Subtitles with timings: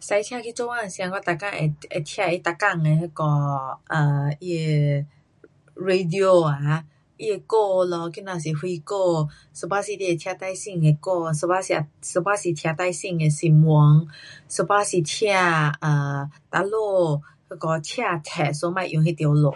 [0.00, 1.58] 驾车去做工时间我每天会，
[1.90, 3.22] 会听他每天的哪个
[3.92, 5.06] um 那个它的
[5.74, 6.86] radio 啊，
[7.18, 9.28] 它的歌咯,今天是什歌。
[9.62, 14.08] 有半时你会听最新的歌，有半时啊，有半时听最新的新闻。
[14.58, 15.28] 有半时听
[15.82, 16.70] um 那里
[17.50, 19.52] 那个车塞 so 别用那条路。